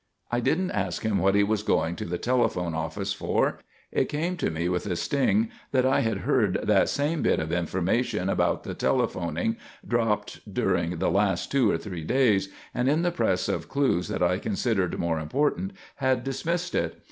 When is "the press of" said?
13.03-13.69